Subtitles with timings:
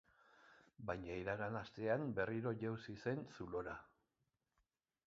[0.91, 3.79] Baina iragan astean berriro jausi zen zulora.